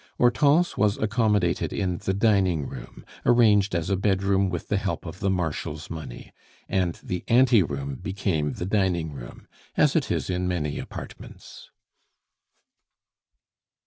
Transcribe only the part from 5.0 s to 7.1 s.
of the Marshal's money, and